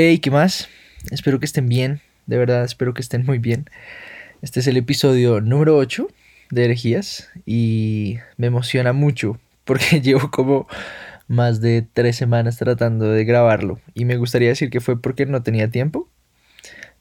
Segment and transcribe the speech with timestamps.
[0.00, 0.68] Hey, ¿qué más?
[1.10, 3.68] Espero que estén bien, de verdad, espero que estén muy bien.
[4.42, 6.06] Este es el episodio número 8
[6.52, 10.68] de Herejías y me emociona mucho porque llevo como
[11.26, 15.42] más de tres semanas tratando de grabarlo y me gustaría decir que fue porque no
[15.42, 16.08] tenía tiempo,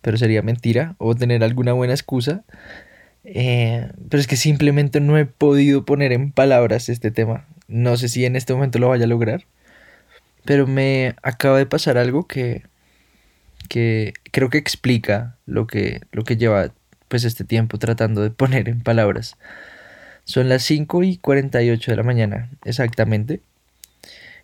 [0.01, 2.45] pero sería mentira o tener alguna buena excusa.
[3.25, 7.45] Eh, pero es que simplemente no he podido poner en palabras este tema.
[7.67, 9.45] No sé si en este momento lo vaya a lograr,
[10.45, 12.63] pero me acaba de pasar algo que
[13.67, 16.71] que creo que explica lo que, lo que lleva
[17.07, 19.37] pues este tiempo tratando de poner en palabras.
[20.25, 23.41] Son las 5 y 48 de la mañana, exactamente.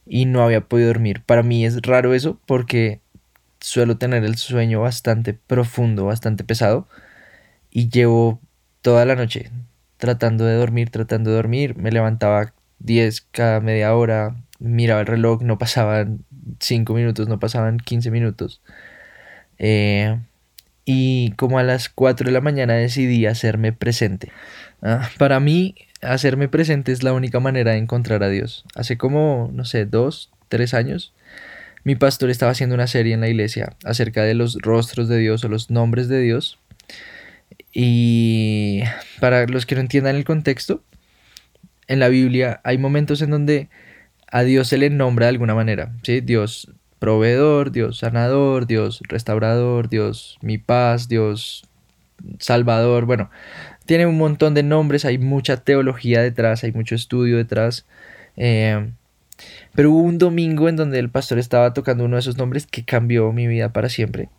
[0.05, 1.21] Y no había podido dormir.
[1.25, 3.01] Para mí es raro eso porque
[3.59, 6.87] suelo tener el sueño bastante profundo, bastante pesado.
[7.71, 8.39] Y llevo
[8.81, 9.51] toda la noche
[9.97, 11.75] tratando de dormir, tratando de dormir.
[11.77, 16.25] Me levantaba 10 cada media hora, miraba el reloj, no pasaban
[16.59, 18.61] 5 minutos, no pasaban 15 minutos.
[19.59, 20.17] Eh,
[20.85, 24.31] y como a las 4 de la mañana decidí hacerme presente.
[24.81, 28.65] Ah, para mí, hacerme presente es la única manera de encontrar a Dios.
[28.75, 31.13] Hace como, no sé, dos, tres años,
[31.83, 35.43] mi pastor estaba haciendo una serie en la iglesia acerca de los rostros de Dios
[35.43, 36.59] o los nombres de Dios.
[37.71, 38.83] Y
[39.19, 40.83] para los que no entiendan el contexto,
[41.87, 43.69] en la Biblia hay momentos en donde
[44.27, 45.93] a Dios se le nombra de alguna manera.
[46.03, 46.21] ¿sí?
[46.21, 46.71] Dios
[47.03, 51.65] proveedor, Dios sanador, Dios restaurador, Dios mi paz, Dios
[52.39, 53.05] salvador.
[53.05, 53.29] Bueno,
[53.85, 57.85] tiene un montón de nombres, hay mucha teología detrás, hay mucho estudio detrás.
[58.37, 58.89] Eh,
[59.75, 62.85] pero hubo un domingo en donde el pastor estaba tocando uno de esos nombres que
[62.85, 64.29] cambió mi vida para siempre.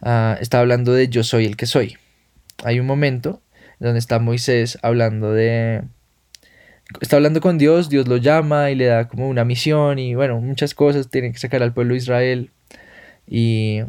[0.00, 1.96] Ah, estaba hablando de yo soy el que soy.
[2.62, 3.42] Hay un momento
[3.80, 5.82] donde está Moisés hablando de
[7.00, 10.40] está hablando con Dios, Dios lo llama y le da como una misión y bueno,
[10.40, 12.50] muchas cosas, tienen que sacar al pueblo de Israel.
[13.26, 13.80] Y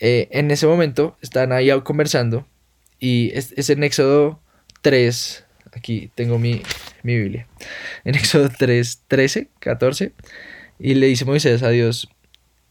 [0.00, 2.46] eh, en ese momento están ahí conversando
[2.98, 4.40] y es, en Éxodo
[4.82, 6.62] 3, aquí tengo mi,
[7.02, 7.46] mi Biblia,
[8.04, 10.12] en Éxodo 3, 13, 14,
[10.78, 12.08] y le dice Moisés a Dios,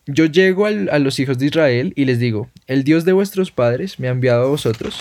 [0.05, 3.99] yo llego a los hijos de Israel y les digo, el Dios de vuestros padres
[3.99, 4.99] me ha enviado a vosotros.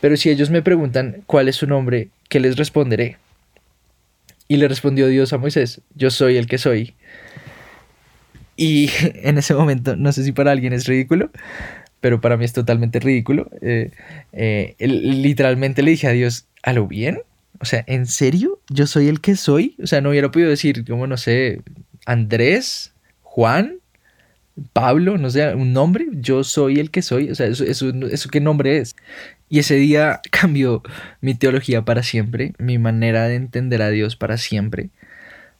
[0.00, 3.16] Pero si ellos me preguntan cuál es su nombre, ¿qué les responderé?
[4.46, 6.94] Y le respondió Dios a Moisés, yo soy el que soy.
[8.56, 8.90] Y
[9.22, 11.30] en ese momento, no sé si para alguien es ridículo,
[12.02, 13.48] pero para mí es totalmente ridículo.
[13.62, 13.90] Eh,
[14.34, 17.20] eh, literalmente le dije a Dios, ¿a lo bien?
[17.58, 18.60] O sea, ¿en serio?
[18.68, 19.74] ¿Yo soy el que soy?
[19.82, 21.62] O sea, no hubiera podido decir, como no sé,
[22.04, 22.92] Andrés,
[23.22, 23.78] Juan,
[24.74, 26.06] Pablo, no sé, un nombre.
[26.12, 27.30] Yo soy el que soy.
[27.30, 28.94] O sea, ¿eso, eso, eso qué nombre es?
[29.48, 30.82] Y ese día cambió
[31.20, 34.90] mi teología para siempre, mi manera de entender a Dios para siempre,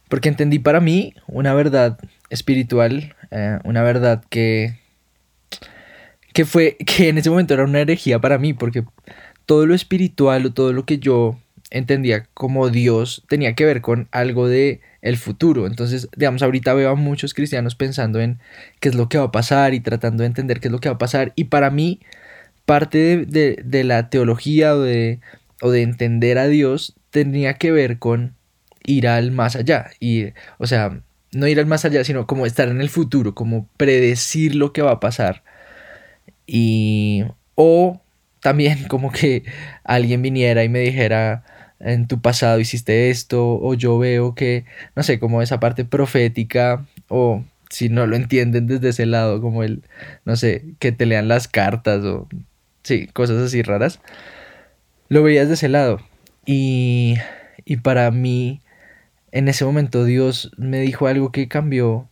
[0.09, 1.99] porque entendí para mí una verdad
[2.31, 4.79] espiritual, eh, una verdad que,
[6.33, 8.85] que fue, que en ese momento era una herejía para mí, porque
[9.47, 11.39] todo lo espiritual o todo lo que yo
[11.71, 15.67] entendía como Dios tenía que ver con algo de el futuro.
[15.67, 18.39] Entonces, digamos, ahorita veo a muchos cristianos pensando en
[18.81, 20.89] qué es lo que va a pasar y tratando de entender qué es lo que
[20.89, 21.33] va a pasar.
[21.37, 22.01] Y para mí,
[22.67, 25.21] parte de, la teología o de,
[25.63, 28.35] o de entender a Dios tenía que ver con
[28.85, 29.91] ir al más allá.
[30.01, 30.27] Y,
[30.59, 31.01] o sea,
[31.33, 34.83] no ir al más allá, sino como estar en el futuro, como predecir lo que
[34.83, 35.43] va a pasar.
[36.47, 38.01] Y, o
[38.41, 39.45] también como que
[39.85, 41.45] alguien viniera y me dijera,
[41.81, 46.87] en tu pasado hiciste esto, o yo veo que, no sé, como esa parte profética,
[47.09, 49.83] o si no lo entienden desde ese lado, como el,
[50.25, 52.29] no sé, que te lean las cartas, o
[52.87, 54.01] sí, cosas así raras,
[55.09, 56.01] lo veías de ese lado.
[56.47, 57.17] Y,
[57.65, 58.61] y para mí,
[59.33, 62.09] en ese momento Dios me dijo algo que cambió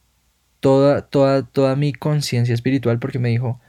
[0.59, 3.61] toda, toda, toda mi conciencia espiritual porque me dijo,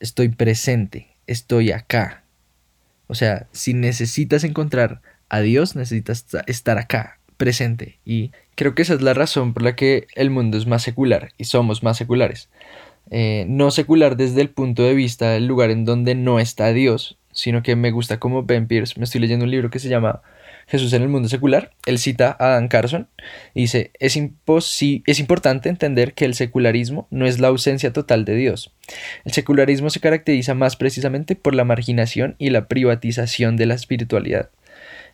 [0.00, 2.24] estoy presente, estoy acá.
[3.06, 7.98] O sea, si necesitas encontrar a Dios, necesitas estar acá, presente.
[8.06, 11.32] Y creo que esa es la razón por la que el mundo es más secular
[11.36, 12.48] y somos más seculares.
[13.10, 17.18] Eh, no secular desde el punto de vista del lugar en donde no está Dios,
[17.32, 20.22] sino que me gusta como Ben Pierce, me estoy leyendo un libro que se llama
[20.66, 23.08] Jesús en el mundo secular, él cita a Dan Carson
[23.54, 28.34] y dice, es, es importante entender que el secularismo no es la ausencia total de
[28.34, 28.72] Dios.
[29.24, 34.50] El secularismo se caracteriza más precisamente por la marginación y la privatización de la espiritualidad.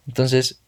[0.07, 0.63] Entonces,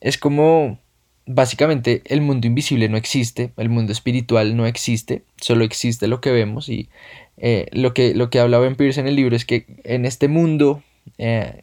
[0.00, 0.80] es como
[1.26, 6.30] básicamente el mundo invisible no existe, el mundo espiritual no existe, solo existe lo que
[6.30, 6.88] vemos y
[7.36, 10.28] eh, lo, que, lo que habla Ben Pierce en el libro es que en este
[10.28, 10.82] mundo
[11.18, 11.62] eh,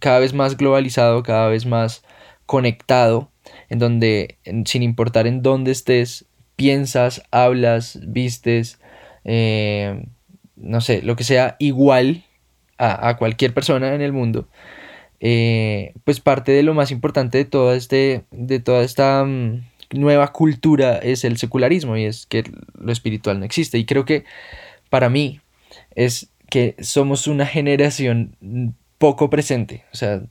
[0.00, 2.02] cada vez más globalizado, cada vez más
[2.46, 3.30] conectado,
[3.68, 6.26] en donde sin importar en dónde estés,
[6.56, 8.78] piensas, hablas, vistes,
[9.24, 10.06] eh,
[10.56, 12.24] no sé, lo que sea igual
[12.78, 14.48] a, cualquier persona en el mundo,
[15.20, 19.62] eh, pues parte de lo más importante de, este, de toda esta mm,
[19.92, 22.44] nueva cultura es el secularismo y es que
[22.78, 23.78] lo espiritual no existe.
[23.78, 24.24] Y creo que
[24.90, 25.40] para mí
[25.94, 28.36] es que somos una generación
[28.98, 29.84] poco presente.
[29.92, 30.22] O sea,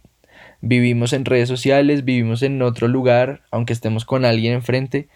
[0.62, 5.07] vivimos en redes sociales, vivimos en otro lugar, aunque estemos con alguien enfrente.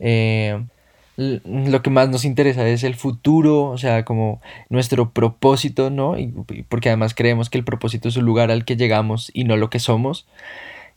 [0.00, 0.64] Eh,
[1.18, 6.16] lo que más nos interesa es el futuro, o sea, como nuestro propósito, ¿no?
[6.16, 6.32] Y,
[6.68, 9.68] porque además creemos que el propósito es un lugar al que llegamos y no lo
[9.68, 10.28] que somos.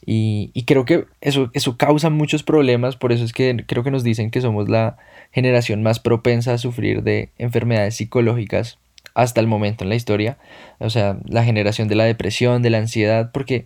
[0.06, 3.90] Y, y, creo que eso, eso causa muchos problemas, por eso es que creo que
[3.90, 4.98] nos dicen que somos la
[5.32, 8.78] generación más propensa a sufrir de enfermedades psicológicas
[9.16, 10.38] hasta el momento en la historia.
[10.78, 13.66] O sea, la generación de la depresión, de la ansiedad, porque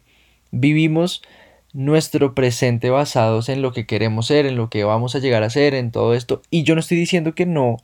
[0.52, 1.22] vivimos
[1.76, 5.50] nuestro presente basados en lo que queremos ser, en lo que vamos a llegar a
[5.50, 6.42] ser, en todo esto.
[6.50, 7.78] Y yo no estoy diciendo que no,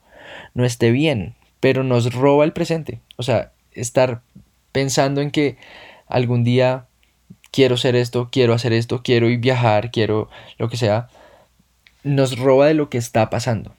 [0.54, 3.02] no esté bien, pero nos roba el presente.
[3.18, 4.22] O sea, estar
[4.72, 5.58] pensando en que
[6.08, 6.86] algún día
[7.52, 11.10] quiero ser esto, quiero hacer esto, quiero ir viajar, quiero lo que sea,
[12.04, 13.76] nos roba de lo que está pasando.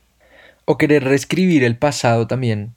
[0.66, 2.74] O querer reescribir el pasado también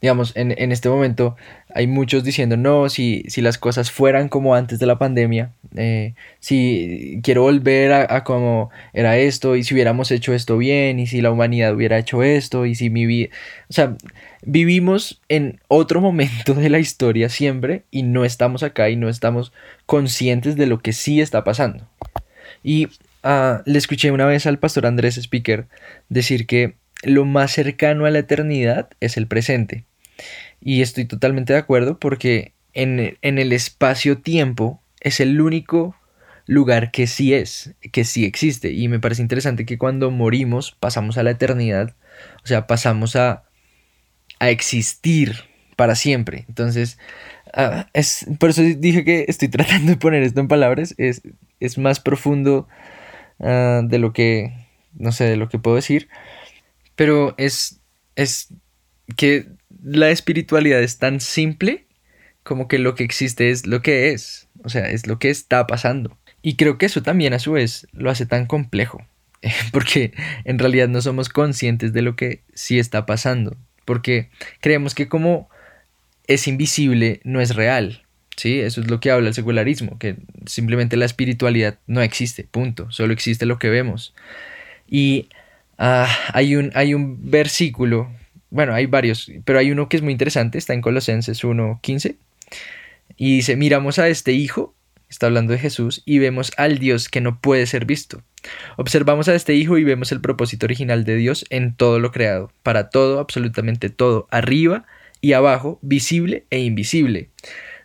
[0.00, 1.36] digamos, en, este momento
[1.76, 6.14] hay muchos diciendo, no, si, si las cosas fueran como antes de la pandemia, eh,
[6.40, 11.20] si quiero volver a, como era esto, y si hubiéramos hecho esto bien, y si
[11.20, 13.28] la humanidad hubiera hecho esto, y si mi vida,
[13.68, 13.94] o sea,
[14.42, 19.52] vivimos en otro momento de la historia siempre, y no estamos acá y no estamos
[19.84, 21.86] conscientes de lo que sí está pasando.
[22.64, 22.86] Y
[23.22, 25.66] uh, le escuché una vez al pastor Andrés Speaker
[26.08, 29.84] decir que lo más cercano a la eternidad es el presente.
[30.60, 35.96] Y estoy totalmente de acuerdo porque en, el espacio-tiempo es el único
[36.46, 38.72] lugar que sí es, que sí existe.
[38.72, 41.94] Y me parece interesante que cuando morimos pasamos a la eternidad,
[42.44, 43.44] o sea, pasamos a,
[44.38, 45.44] a existir
[45.76, 46.44] para siempre.
[46.48, 46.98] Entonces,
[47.54, 51.22] ah, es, por eso dije que estoy tratando de poner esto en palabras, es,
[51.60, 52.68] es más profundo
[53.40, 54.52] ah, de lo que,
[54.94, 56.08] no sé, de lo que puedo decir.
[56.94, 57.80] Pero es,
[58.16, 58.48] es
[59.16, 59.55] que
[59.86, 61.84] la espiritualidad es tan simple
[62.42, 65.66] como que lo que existe es lo que es, o sea, es lo que está
[65.68, 66.18] pasando.
[66.42, 69.04] Y creo que eso también a su vez lo hace tan complejo,
[69.72, 70.12] porque
[70.44, 74.28] en realidad no somos conscientes de lo que sí está pasando, porque
[74.60, 75.48] creemos que como
[76.26, 78.02] es invisible no es real,
[78.36, 78.58] ¿sí?
[78.58, 80.16] Eso es lo que habla el secularismo, que
[80.46, 84.14] simplemente la espiritualidad no existe, punto, solo existe lo que vemos.
[84.88, 85.28] Y
[85.78, 88.10] Ah, hay, un, hay un versículo,
[88.50, 92.16] bueno, hay varios, pero hay uno que es muy interesante, está en Colosenses 1.15,
[93.16, 94.74] y dice, miramos a este Hijo,
[95.08, 98.22] está hablando de Jesús, y vemos al Dios que no puede ser visto.
[98.76, 102.52] Observamos a este Hijo y vemos el propósito original de Dios en todo lo creado,
[102.62, 104.86] para todo, absolutamente todo, arriba
[105.20, 107.30] y abajo, visible e invisible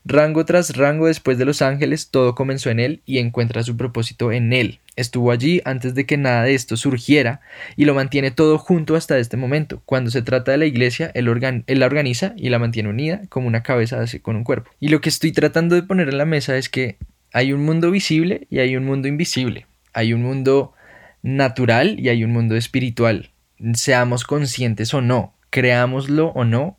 [0.03, 4.31] Rango tras rango después de los ángeles, todo comenzó en él y encuentra su propósito
[4.31, 4.79] en él.
[4.95, 7.41] Estuvo allí antes de que nada de esto surgiera
[7.77, 9.81] y lo mantiene todo junto hasta este momento.
[9.85, 13.61] Cuando se trata de la iglesia, él, la organiza y la mantiene unida como una
[13.61, 14.71] cabeza con un cuerpo.
[14.79, 16.97] Y lo que estoy tratando de poner en la mesa es que
[17.31, 19.67] hay un mundo visible y hay un mundo invisible.
[19.93, 20.73] Hay un mundo
[21.21, 23.29] natural y hay un mundo espiritual.
[23.73, 26.77] Seamos conscientes o no, creámoslo o no,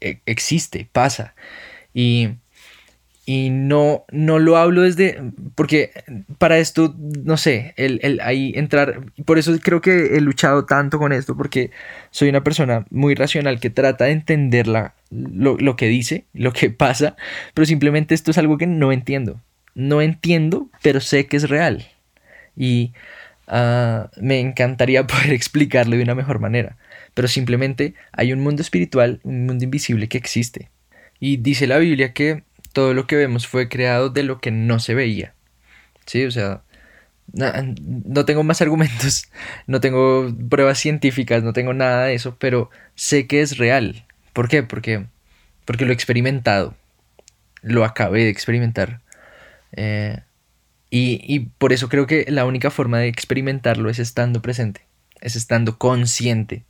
[0.00, 1.34] e-, existe, pasa.
[1.92, 2.30] Y
[3.28, 5.20] y no, no lo hablo desde,
[5.56, 5.90] porque
[6.38, 11.00] para esto, no sé, el, el ahí entrar, por eso creo que he luchado tanto
[11.00, 11.72] con esto, porque
[12.12, 16.70] soy una persona muy racional que trata de entender lo, lo que dice, lo que
[16.70, 17.16] pasa,
[17.52, 19.42] pero simplemente esto es algo que no entiendo.
[19.74, 21.84] No entiendo, pero sé que es real.
[22.56, 22.92] Y
[23.48, 26.76] uh, me encantaría poder explicarlo de una mejor manera.
[27.12, 30.70] Pero simplemente hay un mundo espiritual, un mundo invisible que existe.
[31.18, 32.45] Y dice la Biblia que
[32.76, 35.32] todo lo que vemos fue creado de lo que no se veía.
[36.04, 36.60] Sí, o sea,
[37.32, 39.30] no, tengo más argumentos,
[39.66, 44.04] no tengo pruebas científicas, no tengo nada de eso, pero sé que es real.
[44.34, 44.62] ¿Por qué?
[44.62, 45.06] Porque,
[45.64, 46.74] porque lo he experimentado,
[47.62, 49.00] lo acabé de experimentar.
[49.72, 50.20] Eh,
[50.90, 54.82] y, y, por eso creo que la única forma de experimentarlo es estando presente,
[55.22, 56.64] es estando consciente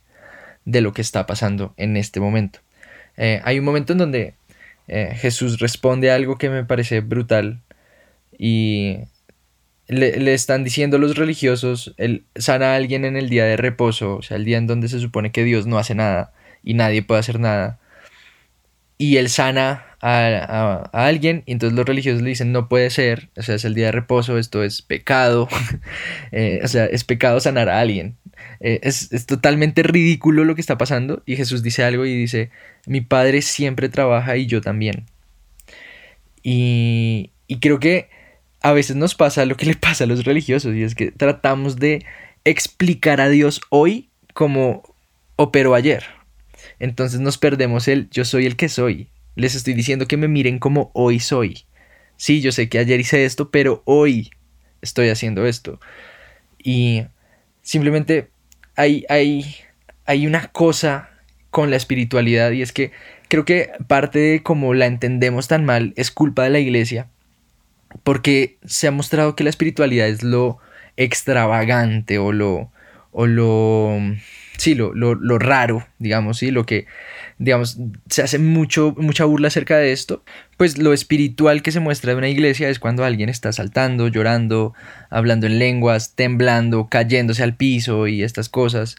[0.63, 2.59] de lo que está pasando en este momento.
[3.17, 4.36] Eh, hay un momento en donde
[4.87, 7.61] eh, Jesús responde algo que me parece brutal
[8.37, 8.97] y
[9.87, 14.21] le, están diciendo los religiosos, él sana a alguien en el día de reposo, o
[14.21, 17.19] sea, el día en donde se supone que Dios no hace nada y nadie puede
[17.19, 17.79] hacer nada.
[18.97, 23.41] Y él sana a, alguien y entonces los religiosos le dicen no puede ser, o
[23.41, 25.47] sea, es el día de reposo, esto es pecado,
[26.31, 28.17] eh, o sea, es pecado sanar a alguien.
[28.59, 32.49] Eh, es, es, totalmente ridículo lo que está pasando y Jesús dice algo y dice,
[32.85, 35.05] mi padre siempre trabaja y yo también.
[36.43, 38.09] Y, y creo que
[38.61, 41.77] a veces nos pasa lo que le pasa a los religiosos y es que tratamos
[41.77, 42.05] de
[42.45, 44.83] explicar a Dios hoy como
[45.35, 46.03] operó ayer.
[46.79, 49.07] Entonces nos perdemos el yo soy el que soy.
[49.35, 51.65] Les estoy diciendo que me miren como hoy soy.
[52.17, 54.31] Sí, yo sé que ayer hice esto, pero hoy
[54.81, 55.79] estoy haciendo esto.
[56.63, 57.03] Y
[57.67, 58.29] simplemente
[58.77, 59.57] hay, hay,
[60.05, 61.09] hay una cosa
[61.49, 62.91] con la espiritualidad y es que
[63.27, 67.09] creo que parte de cómo la entendemos tan mal es culpa de la iglesia
[68.03, 70.59] porque se ha mostrado que la espiritualidad es lo
[70.95, 72.71] extravagante o lo,
[73.11, 73.99] o lo,
[74.57, 76.85] sí, lo, lo, raro, digamos, sí, lo que,
[77.39, 77.77] digamos,
[78.09, 80.23] se hace mucho, mucha burla acerca de esto,
[80.57, 84.73] pues lo espiritual que se muestra de una iglesia es cuando alguien está saltando, llorando,
[85.09, 88.95] hablando en lenguas, temblando, cayéndose al piso y estas cosas,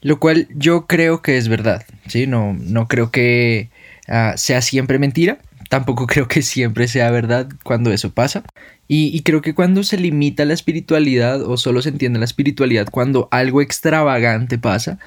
[0.00, 3.70] lo cual yo creo que es verdad, sí, no, no creo que
[4.06, 8.44] ah, sea siempre mentira, tampoco creo que siempre sea verdad cuando eso pasa.
[8.88, 13.26] Y, creo que cuando se limita la espiritualidad o solo se entiende la espiritualidad cuando
[13.32, 15.00] algo extravagante pasa,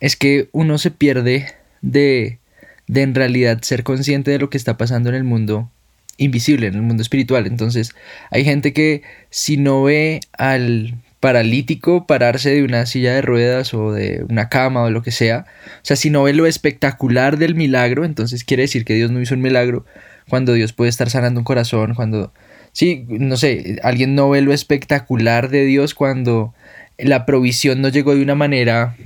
[0.00, 1.46] es que uno se pierde
[1.82, 2.38] de,
[2.86, 5.70] de en realidad ser consciente de lo que está pasando en el mundo
[6.16, 7.46] invisible, en el mundo espiritual.
[7.46, 7.94] Entonces
[8.30, 13.92] hay gente que si no ve al paralítico pararse de una silla de ruedas o
[13.92, 15.46] de una cama o lo que sea.
[15.76, 19.20] O sea, si no ve lo espectacular del milagro, entonces quiere decir que Dios no
[19.20, 19.86] hizo un milagro
[20.28, 22.32] cuando Dios puede estar sanando un corazón, cuando...
[22.72, 26.54] Sí, no sé, alguien no ve lo espectacular de Dios cuando
[26.98, 28.96] la provisión no llegó de una manera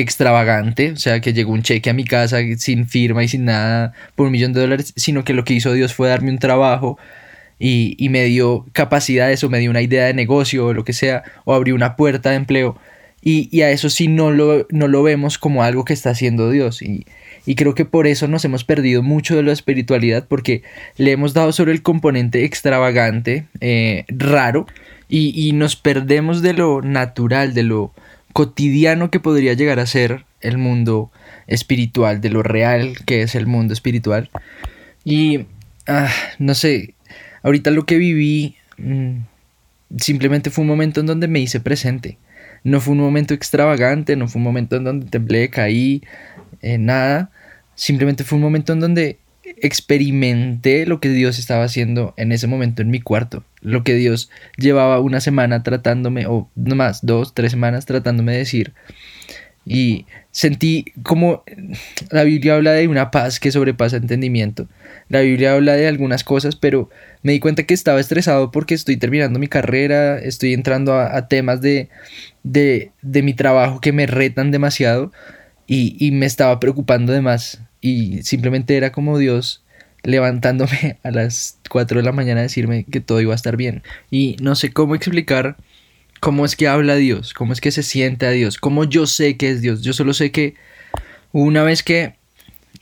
[0.00, 3.92] extravagante, o sea, que llegó un cheque a mi casa sin firma y sin nada
[4.14, 6.98] por un millón de dólares, sino que lo que hizo Dios fue darme un trabajo
[7.58, 11.22] y, me dio capacidades o me dio una idea de negocio o lo que sea,
[11.44, 12.76] o abrió una puerta de empleo.
[13.22, 16.82] Y, a eso sí no lo, no lo vemos como algo que está haciendo Dios.
[16.82, 17.06] Y,
[17.54, 20.62] creo que por eso nos hemos perdido mucho de la espiritualidad, porque
[20.96, 24.66] le hemos dado sobre el componente extravagante, eh, raro,
[25.08, 27.92] y, nos perdemos de lo natural, de lo
[28.36, 31.10] cotidiano que podría llegar a ser el mundo
[31.46, 34.28] espiritual, de lo real que es el mundo espiritual.
[35.04, 35.46] Y,
[35.86, 36.96] ah, no sé,
[37.46, 39.18] Ahorita lo que viví mm,
[40.00, 42.18] simplemente fue un momento en donde me hice presente.
[42.64, 46.02] No fue un momento extravagante, no fue un momento en donde temblé, caí,
[46.60, 47.30] eh, nada.
[47.76, 52.82] Simplemente fue un momento en donde experimenté lo que Dios estaba haciendo en ese momento
[52.82, 53.44] en mi cuarto.
[53.66, 58.38] Lo que Dios llevaba una semana tratándome, o no más, dos, tres semanas tratándome de
[58.38, 58.74] decir.
[59.64, 61.42] Y sentí como
[62.12, 64.68] la Biblia habla de una paz que sobrepasa entendimiento.
[65.08, 66.90] La Biblia habla de algunas cosas, pero
[67.24, 71.60] me di cuenta que estaba estresado porque estoy terminando mi carrera, estoy entrando a, temas
[71.60, 71.88] de,
[72.44, 75.10] de, de, mi trabajo que me retan demasiado
[75.66, 77.60] y, y me estaba preocupando de más.
[77.80, 79.65] Y simplemente era como Dios
[80.06, 83.82] levantándome a las 4 de la mañana a decirme que todo iba a estar bien.
[84.10, 85.56] Y no sé cómo explicar
[86.20, 89.36] cómo es que habla Dios, cómo es que se siente a Dios, cómo yo sé
[89.36, 89.82] que es Dios.
[89.82, 90.54] Yo solo sé que
[91.32, 92.14] una vez que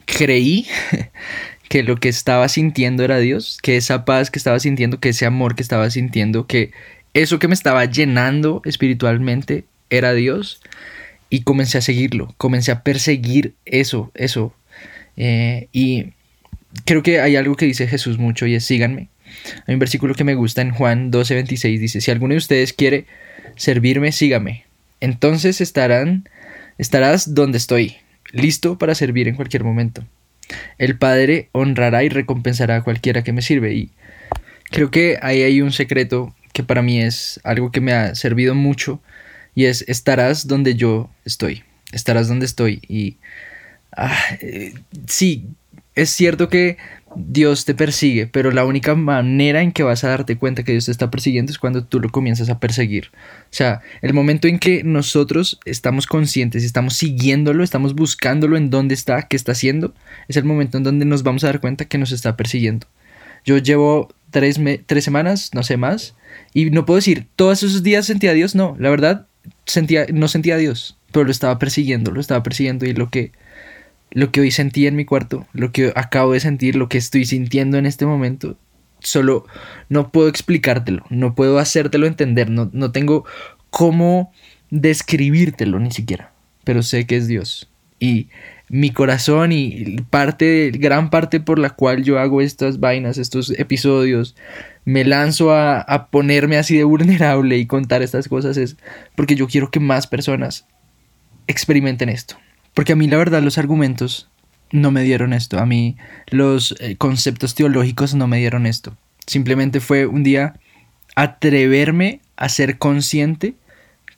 [0.07, 0.66] creí
[1.69, 5.26] que lo que estaba sintiendo era Dios, que esa paz que estaba sintiendo, que ese
[5.26, 6.73] amor que estaba sintiendo, que
[7.14, 10.61] eso que me estaba llenando espiritualmente era Dios.
[11.31, 14.54] Y comencé a seguirlo, comencé a perseguir eso, eso.
[15.16, 16.12] Eh, y
[16.85, 19.09] creo que hay algo que dice Jesús mucho y es síganme.
[19.66, 23.07] Hay un versículo que me gusta en Juan 12:26, dice, si alguno de ustedes quiere
[23.57, 24.64] servirme, sígame.
[25.00, 26.28] Entonces estarán,
[26.78, 27.97] estarás donde estoy,
[28.33, 30.04] listo para servir en cualquier momento.
[30.78, 33.75] El Padre honrará y recompensará a cualquiera que me sirve.
[33.75, 33.90] Y
[34.71, 38.54] creo que ahí hay un secreto que para mí es algo que me ha servido
[38.54, 39.00] mucho
[39.54, 41.64] y es estarás donde yo estoy.
[41.93, 42.83] Estarás donde estoy.
[42.88, 43.16] Y
[43.97, 44.75] ah, eh,
[45.07, 45.47] sí,
[45.95, 46.77] es cierto que
[47.17, 50.87] Dios te persigue, pero la única manera en que vas a darte cuenta que Dios
[50.87, 53.11] te está persiguiendo es cuando tú lo comienzas a perseguir.
[53.15, 58.95] O sea, el momento en que nosotros estamos conscientes, estamos siguiéndolo, estamos buscándolo en dónde
[58.95, 59.95] está, qué está haciendo,
[60.29, 62.87] es el momento en donde nos vamos a dar cuenta que nos está persiguiendo.
[63.45, 66.17] Yo llevo tres, tres semanas, no sé más,
[66.53, 69.27] y no puedo decir, todos esos días sentía a Dios, no, la verdad,
[69.67, 73.31] sentía, no sentía a Dios, pero lo estaba persiguiendo, lo estaba persiguiendo y lo que
[74.14, 77.26] lo que hoy sentí en mi cuarto, lo que acabo de sentir, lo que estoy
[77.26, 78.56] sintiendo en este momento,
[79.00, 79.44] solo
[79.88, 83.25] no puedo explicártelo, no puedo hacértelo entender, no, no tengo
[83.71, 84.33] cómo
[84.71, 87.68] describírtelo ni siquiera, pero sé que es Dios.
[87.99, 88.28] Y
[88.68, 94.37] mi corazón y parte, gran parte por la cual yo hago estas vainas, estos episodios,
[94.85, 98.76] me lanzo a, a ponerme así de vulnerable y contar estas cosas es
[99.16, 100.66] porque yo quiero que más personas
[101.47, 102.37] experimenten esto.
[102.75, 104.28] Porque a mí la verdad los argumentos
[104.71, 105.97] no me dieron esto, a mí
[106.28, 108.97] los eh, conceptos teológicos no me dieron esto.
[109.26, 110.54] Simplemente fue un día
[111.14, 113.54] atreverme a ser consciente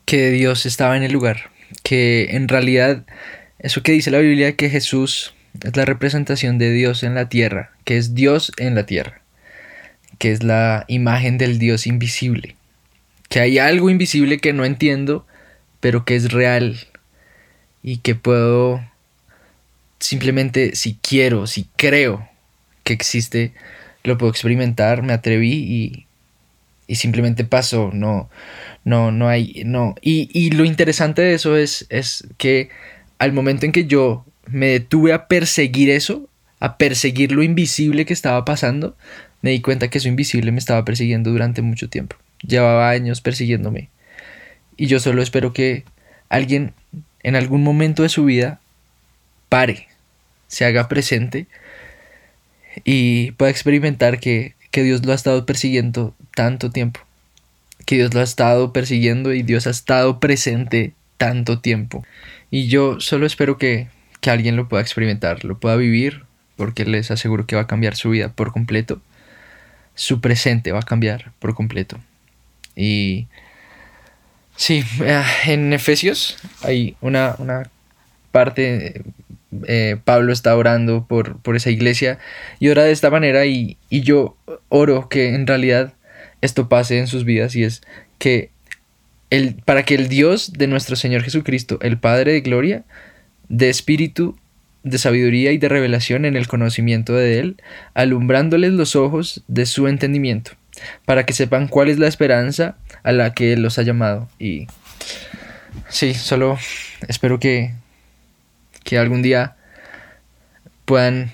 [0.06, 1.50] que Dios estaba en el lugar,
[1.82, 3.04] que en realidad
[3.58, 7.72] eso que dice la Biblia que Jesús es la representación de Dios en la tierra,
[7.84, 9.20] que es Dios en la tierra,
[10.18, 12.56] que es la imagen del Dios invisible,
[13.28, 15.26] que hay algo invisible que no entiendo,
[15.80, 16.78] pero que es real
[17.86, 18.84] y que puedo
[20.00, 22.28] simplemente si quiero, si creo
[22.82, 23.52] que existe,
[24.02, 26.06] lo puedo experimentar, me atreví y,
[26.88, 28.28] y simplemente pasó, no,
[28.84, 29.94] no, no hay, no.
[30.02, 32.70] Y, y lo interesante de eso es, es que
[33.18, 36.28] al momento en que yo me detuve a perseguir eso,
[36.58, 38.96] a perseguir lo invisible que estaba pasando,
[39.42, 42.16] me di cuenta que eso invisible me estaba persiguiendo durante mucho tiempo.
[42.44, 43.90] Llevaba años persiguiéndome.
[44.76, 45.84] Y yo solo espero que
[46.28, 46.74] alguien
[47.26, 48.60] en algún momento de su vida
[49.48, 49.88] pare,
[50.46, 51.48] se haga presente
[52.84, 57.00] y pueda experimentar que, que Dios lo ha estado persiguiendo tanto tiempo.
[57.84, 62.06] Que Dios lo ha estado persiguiendo y Dios ha estado presente tanto tiempo.
[62.52, 63.88] Y yo solo espero que,
[64.20, 66.22] que alguien lo pueda experimentar, lo pueda vivir,
[66.54, 69.00] porque les aseguro que va a cambiar su vida por completo.
[69.96, 71.98] Su presente va a cambiar por completo.
[72.76, 73.26] Y
[74.56, 77.36] Sí, eh, en Efesios hay una,
[78.30, 79.02] parte,
[79.66, 82.18] eh, Pablo está orando por, por, esa iglesia
[82.58, 84.36] y ora de esta manera y, y, yo
[84.68, 85.92] oro que en realidad
[86.40, 87.82] esto pase en sus vidas y es
[88.18, 88.50] que
[89.30, 92.84] el, para que el Dios de nuestro Señor Jesucristo, el Padre de Gloria,
[93.48, 94.38] de espíritu,
[94.84, 97.56] de sabiduría y de revelación en el conocimiento de Él,
[97.94, 100.52] alumbrándoles los ojos de su entendimiento
[101.04, 104.28] para que sepan cuál es la esperanza a la que los ha llamado.
[104.38, 104.66] Y
[105.88, 106.58] sí, solo
[107.06, 107.72] espero que,
[108.82, 109.54] que algún día
[110.84, 111.30] puedan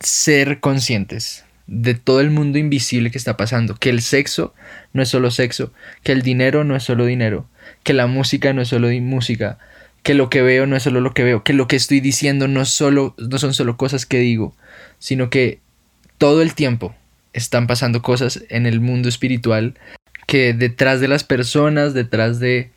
[0.00, 4.52] ser conscientes de todo el mundo invisible que está pasando, que el sexo
[4.92, 7.46] no es solo sexo, que el dinero no es solo dinero,
[7.84, 9.58] que la música no es solo música,
[10.02, 12.48] que lo que veo no es solo lo que veo, que lo que estoy diciendo
[12.48, 14.56] no, solo, no son solo cosas que digo,
[14.98, 15.60] sino que
[16.18, 16.96] todo el tiempo
[17.32, 19.78] están pasando cosas en el mundo espiritual
[20.30, 22.70] que detrás de las personas, detrás de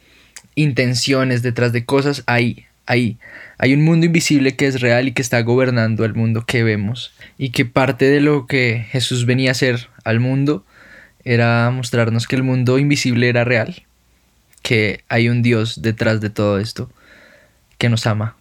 [0.56, 3.20] intenciones, detrás de cosas, hay, hay,
[3.60, 7.14] hay un mundo invisible que es real y que está gobernando el mundo que vemos.
[7.38, 10.66] Y que parte de lo que Jesús venía a hacer al mundo
[11.26, 13.84] era mostrarnos que el mundo invisible era real,
[14.64, 16.90] que hay un Dios detrás de todo esto,
[17.78, 18.36] que nos ama,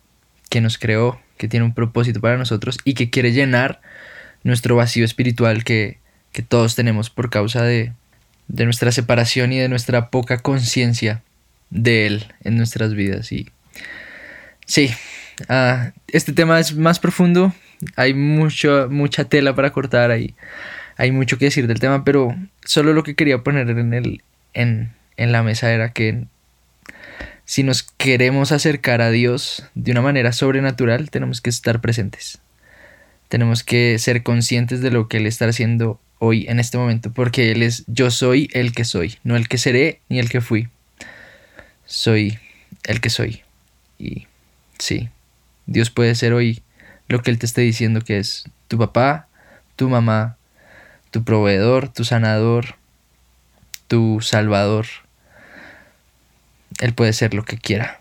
[0.48, 3.83] que nos creó, que tiene un propósito para nosotros y que quiere llenar
[4.42, 6.01] nuestro vacío espiritual que
[6.33, 7.92] que todos tenemos por causa de,
[8.48, 11.22] de nuestra separación y de nuestra poca conciencia
[11.70, 13.33] de Él en nuestras vidas.
[13.33, 13.48] Y
[14.66, 14.90] sí,
[15.48, 17.55] ah, este tema es más profundo,
[17.96, 20.35] hay mucho, mucha tela para cortar, hay,
[20.96, 24.22] hay mucho que decir del tema, pero solo lo que quería poner en, el,
[24.55, 26.26] en, en la mesa era que
[27.44, 32.40] si nos queremos acercar a Dios de una manera sobrenatural, tenemos que estar presentes.
[33.28, 37.51] Tenemos que ser conscientes de lo que Él está haciendo hoy, en este momento, porque
[37.51, 40.69] Él es yo soy el que soy, no el que seré ni el que fui.
[41.85, 42.39] Soy
[42.85, 43.43] el que soy.
[43.99, 44.29] Y
[44.79, 45.09] sí,
[45.67, 46.63] Dios puede ser hoy
[47.09, 49.27] lo que Él te esté diciendo que es tu papá,
[49.75, 50.37] tu mamá,
[51.11, 52.77] tu proveedor, tu sanador,
[53.89, 54.87] tu salvador.
[56.79, 58.01] Él puede ser lo que quiera.